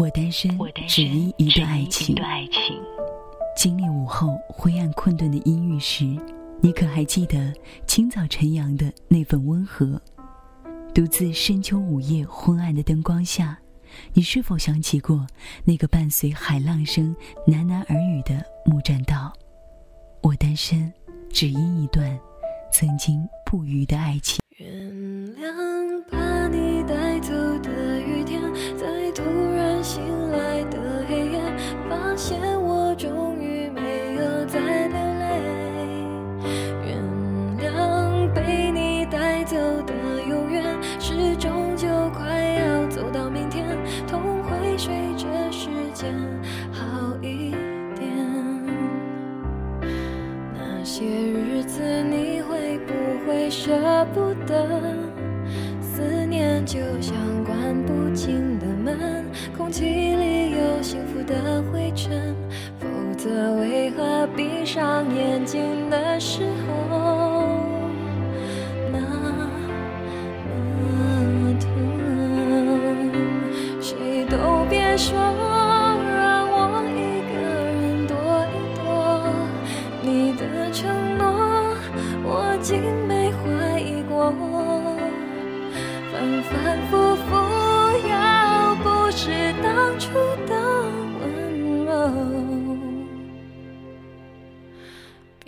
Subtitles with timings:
[0.00, 0.50] 我单身，
[0.88, 2.16] 只因一段爱情。
[3.54, 6.06] 经历午后灰暗困顿的阴郁时，
[6.62, 7.52] 你可还记得
[7.86, 10.00] 清早晨阳的那份温和？
[10.94, 13.58] 独自深秋午夜昏暗的灯光下，
[14.14, 15.26] 你是否想起过
[15.66, 17.14] 那个伴随海浪声
[17.46, 19.30] 喃喃耳语的木栈道？
[20.22, 20.90] 我单身，
[21.28, 22.18] 只因一段
[22.72, 24.39] 曾经不渝的爱情。
[50.82, 52.94] 那些日子你会不
[53.26, 53.70] 会舍
[54.14, 54.80] 不得？
[55.78, 62.34] 思念就像关不紧的门，空气里有幸福的灰尘，
[62.78, 62.86] 否
[63.18, 66.69] 则为何闭上眼睛的时候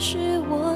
[0.00, 0.16] 是
[0.48, 0.69] 我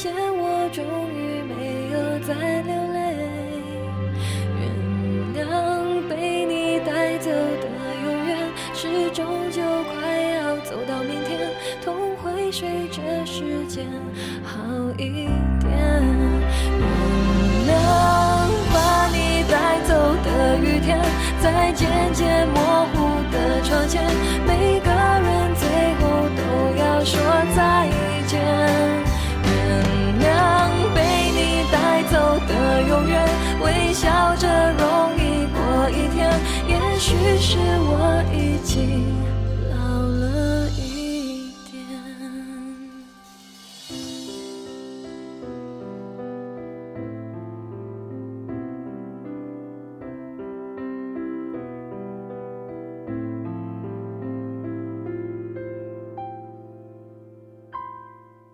[0.00, 3.18] 现我终于没有再流泪。
[4.54, 4.62] 原
[5.34, 7.66] 谅被你带走的
[8.04, 8.38] 永远，
[8.72, 9.60] 是终究
[9.90, 11.50] 快要走到明天，
[11.84, 13.88] 痛会随着时间
[14.44, 14.56] 好
[14.96, 15.28] 一点
[33.68, 36.28] 微笑着容易过一天。
[36.66, 39.27] 也许是我已经